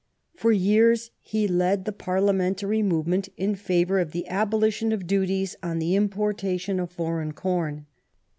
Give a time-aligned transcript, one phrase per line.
[0.35, 5.77] For years he led the Parliamentary movement in favor of the abolition of duties on
[5.77, 7.85] the importation of foreign corn.